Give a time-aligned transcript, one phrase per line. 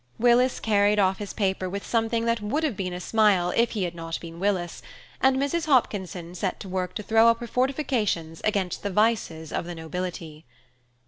[0.17, 3.83] Willis carried off his paper with something that would have been a smile if he
[3.83, 4.81] had not been Willis,
[5.21, 5.67] and Mrs.
[5.67, 10.43] Hopkinson set to work to throw up her fortifications against the vices of the nobility.